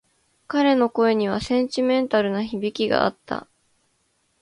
[0.47, 3.47] 彼の声にはセンチメンタルな響きがあった。